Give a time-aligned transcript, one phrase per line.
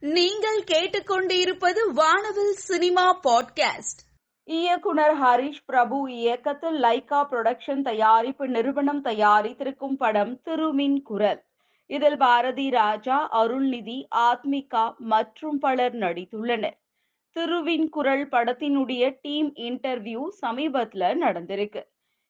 [0.00, 4.00] நீங்கள் கேட்டுக்கொண்டிருப்பது வானவில் சினிமா பாட்காஸ்ட்.
[4.44, 11.42] இயக்குனர் ஹரிஷ் பிரபு இயக்கத்தில் லைகா புரொடக்ஷன் தயாரிப்பு நிறுவனம் தயாரித்திருக்கும் படம் திருமின் குரல்.
[11.86, 16.78] இதில் பாரதி ராஜா அருள்நிதி ஆத்மிகா மற்றும் பலர் நடித்துள்ளனர்.
[17.30, 21.84] திருவின் குரல் படத்தினுடைய டீம் இன்டர்வியூ சமீபத்துல நடந்திருக்கு.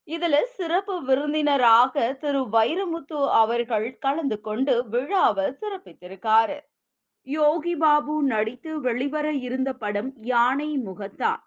[0.07, 6.61] இதுல சிறப்பு விருந்தினராக திரு வைரமுத்து அவர்கள் கலந்து கொண்டு விழாவை சிறப்பித்திருக்காரு.
[7.29, 11.43] யோகி பாபு நடித்து வெளிவர இருந்த படம் யானை முகத்தான்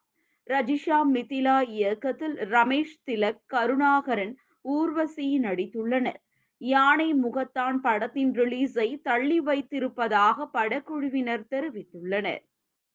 [0.48, 6.20] ரஜிஷா மிதிலா இயக்கத்தில் ரமேஷ் திலக் கருணாகரன் ஊர்வசி நடித்துள்ளனர்.
[6.62, 12.44] யானை முகத்தான் படத்தின் ரிலீஸை தள்ளி வைத்திருப்பதாக படக்குழுவினர் தெரிவித்துள்ளனர்.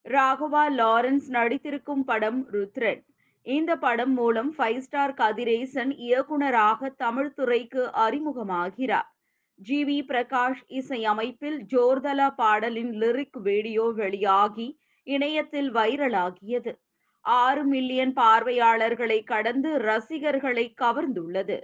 [0.05, 3.03] ராகவா லாரன்ஸ் நடித்திருக்கும் படம் ருத்ரன்.
[3.47, 9.11] இந்த படம் மூலம் ஃபைவ் ஸ்டார் கதிரேசன் இயக்குனராக தமிழ் துறைக்கு அறிமுகமாகிறார்.
[9.59, 16.73] ஜி வி பிரகாஷ் இசையமைப்பில் ஜோர்தலா பாடலின் லிரிக் வீடியோ வெளியாகி இணையத்தில் வைரலாகியது.
[17.21, 21.59] ஆறு மில்லியன் பார்வையாளர்களை கடந்து ரசிகர்களை கவர்ந்துள்ளது.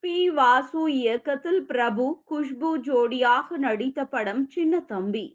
[0.00, 0.30] பி.
[0.30, 5.26] வாசு இயக்கத்தில் பிரபு குஷ்பு ஜோடியாக நடித்த படம் சின்ன தம்பி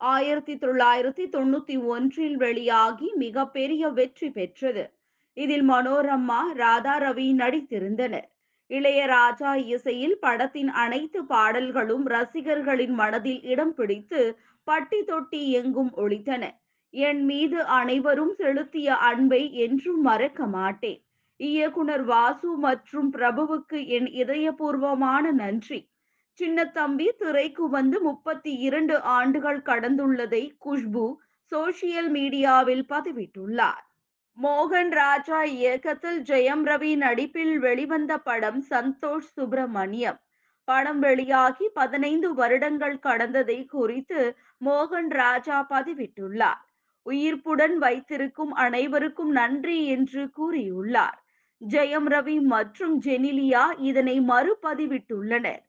[0.00, 4.84] ஆயிரத்தி தொள்ளாயிரத்தி தொண்ணூத்தி ஒன்றில் வெளியாகி மிகப்பெரிய வெற்றி பெற்றது.
[5.36, 8.28] இதில் மனோரமா ராதா ரவி நடித்திருந்தனர்.
[8.76, 14.20] இளையராஜா இசையில் படத்தின் அனைத்து பாடல்களும் ரசிகர்களின் மனதில் இடம் பிடித்து
[14.68, 16.44] பட்டி தொட்டி எங்கும் ஒழித்தன.
[16.94, 21.00] என் மீது அனைவரும் செலுத்திய அன்பை என்றும் மறக்க மாட்டேன்.
[21.40, 25.80] இயக்குனர் வாசு மற்றும் பிரபுவுக்கு என் இதயபூர்வமான நன்றி.
[26.38, 31.04] சின்னத்தம்பி திரைக்கு வந்து முப்பத்தி இரண்டு ஆண்டுகள் கடந்துள்ளதை குஷ்பு
[31.52, 33.84] சோசியல் மீடியாவில் பதிவிட்டுள்ளார்.
[34.42, 40.18] மோகன் ராஜா இயக்கத்தில் ஜெயம் ரவி நடிப்பில் வெளிவந்த படம் சந்தோஷ் சுப்பிரமணியம்.
[40.64, 46.62] படம் வெளியாகி பதினைந்து வருடங்கள் கடந்ததை குறித்து மோகன் ராஜா பதிவிட்டுள்ளார்.
[47.06, 51.18] உயிர்ப்புடன் வைத்திருக்கும் அனைவருக்கும் நன்றி என்று கூறியுள்ளார்.
[51.60, 55.62] ஜெயம் ரவி மற்றும் ஜெனிலியா இதனை மறுபதிவிட்டுள்ளனர்.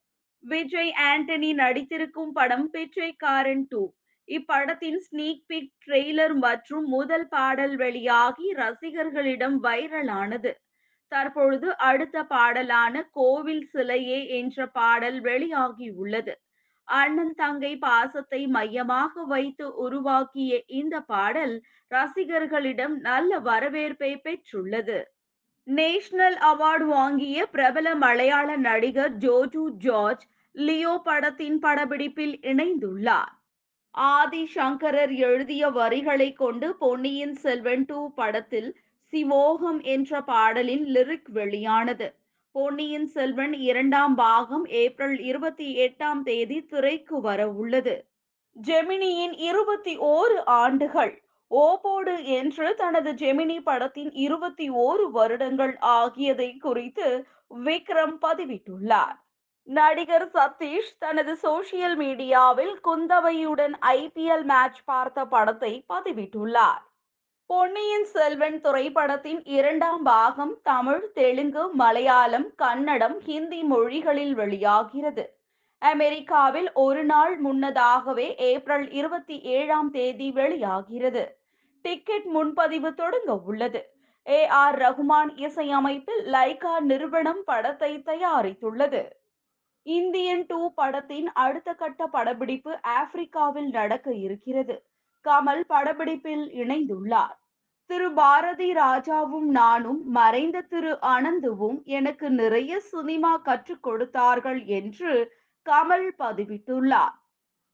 [0.44, 3.84] விஜய் ஆண்டனி நடித்திருக்கும் படம் பிச்சைக்காரன் டூ.
[4.28, 10.52] இப்படத்தின் ஸ்னீக் பிக் ட்ரெய்லர் மற்றும் முதல் பாடல் வெளியாகி ரசிகர்களிடம் வைரலானது.
[11.12, 16.34] தற்பொழுது அடுத்த பாடலான கோவில் சிலையே என்ற பாடல் வெளியாகியுள்ளது
[16.88, 21.56] அண்ணன் தங்கை பாசத்தை மையமாக வைத்து உருவாக்கிய இந்த பாடல்
[21.92, 24.98] ரசிகர்களிடம் நல்ல வரவேற்பை பெற்றுள்ளது.
[25.68, 30.26] நேஷனல் அவார்டு வாங்கிய பிரபல மலையாள நடிகர் ஜோஜு ஜார்ஜ்
[30.56, 33.34] லியோ படத்தின் படப்பிடிப்பில் இணைந்துள்ளார்.
[33.96, 38.80] ஆதி சங்கரர் எழுதிய வரிகளை கொண்டு பொன்னியின் செல்வன் டூ படத்தில்
[39.14, 42.16] சிவோகம் என்ற பாடலின் லிரிக் வெளியானது.
[42.52, 48.06] பொன்னியின் செல்வன் இரண்டாம் பாகம் ஏப்ரல் இருபத்தி எட்டாம் தேதி திரைக்கு வர உள்ளது.
[48.64, 57.28] ஜெமினியின் இருபத்தி ஓரு ஆண்டுகள் ஓபோடு என்று தனது ஜெமினி படத்தின் இருபத்தி ஓரு வருடங்கள் ஆகியதை குறித்து
[57.66, 59.25] விக்ரம் பதிவிட்டுள்ளார்.
[59.68, 66.84] நடிகர் சதீஷ் தனது சோசியல் மீடியாவில் குந்தவையுடன் ஐபிஎல் மேட்ச் பார்த்த படத்தை பதிவிட்டுள்ளார்.
[67.46, 75.26] பொன்னியின் செல்வன் திரைப்படத்தின் இரண்டாம் பாகம் தமிழ் தெலுங்கு மலையாளம் கன்னடம் ஹிந்தி மொழிகளில் வெளியாகிறது.
[75.78, 81.40] அமெரிக்காவில் ஒரு நாள் முன்னதாகவே ஏப்ரல் இருபத்தி ஏழாம் தேதி வெளியாகிறது.
[81.82, 83.94] டிக்கெட் முன்பதிவு தொடங்க உள்ளது.
[84.28, 89.04] ஏ ஆர் ரகுமான் இசையமைப்பில் லைகா நிறுவனம் படத்தை தயாரித்துள்ளது.
[89.86, 94.76] இந்தியன் டூ படத்தின் அடுத்த கட்ட படப்பிடிப்பு ஆப்பிரிக்காவில் நடக்க இருக்கிறது.
[95.26, 97.36] கமல் படப்பிடிப்பில் இணைந்துள்ளார்.
[97.90, 98.08] திரு.
[98.14, 100.94] பாரதி ராஜாவும் நானும் மறைந்த திரு.
[101.08, 105.14] அனந்துவும் எனக்கு நிறைய சினிமா கற்றுக் கொடுத்தார்கள் என்று
[105.66, 107.16] கமல் பதிவிட்டுள்ளார்.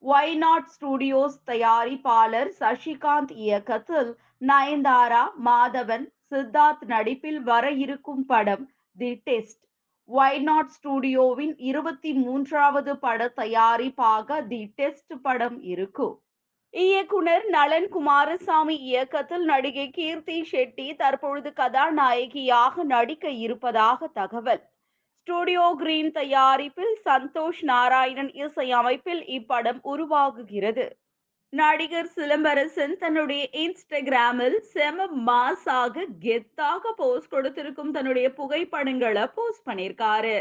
[0.03, 4.11] ஒய் நாட் ஸ்டுடியோஸ் தயாரிப்பாளர் சசிகாந்த் இயக்கத்தில்
[4.47, 8.63] நயன்தாரா மாதவன் சித்தார்த் நடிப்பில் வர இருக்கும் படம்
[8.97, 9.63] தி டெஸ்ட்
[10.09, 16.15] ஒய் நாட் ஸ்டுடியோவின் இருபத்தி மூன்றாவது பட தயாரிப்பாக தி டெஸ்ட் படம் இருக்கும்.
[16.73, 24.63] இயக்குனர் நலன் குமாரசாமி இயக்கத்தில் நடிகை கீர்த்தி ஷெட்டி தற்பொழுது கதாநாயகியாக நடிக்க இருப்பதாக தகவல்.
[25.19, 30.87] ஸ்டுடியோ கிரீன் தயாரிப்பில் சந்தோஷ் நாராயணன் இசையமைப்பில் இப்படம் உருவாகுகிறது.
[31.53, 40.35] நடிகர் சிலம்பரசன் தன்னுடைய இன்ஸ்டாகிராமில் செம மாஸாக கெத்தாக போஸ்ட் கொடுத்திருக்கும் தன்னுடைய புகைப்படங்களை போஸ்ட் பண்ணியிருக்காரு.